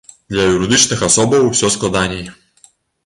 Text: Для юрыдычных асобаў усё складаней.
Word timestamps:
Для 0.33 0.45
юрыдычных 0.53 1.03
асобаў 1.09 1.45
усё 1.53 1.67
складаней. 1.77 2.25